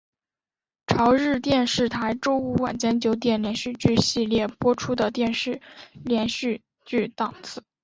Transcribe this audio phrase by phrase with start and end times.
[0.87, 5.61] 朝日电视台周五晚间九点连续剧系列播出的电视
[6.03, 7.61] 连续剧档次。